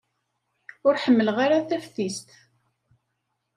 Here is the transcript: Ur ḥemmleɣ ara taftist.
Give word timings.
Ur 0.87 0.95
ḥemmleɣ 1.03 1.37
ara 1.45 1.67
taftist. 1.67 2.29